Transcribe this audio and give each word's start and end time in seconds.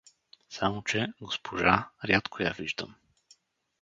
Само 0.49 0.81
че, 0.83 1.13
госпожа, 1.21 1.89
рядко 2.05 2.43
я 2.43 2.51
виждам. 2.51 2.95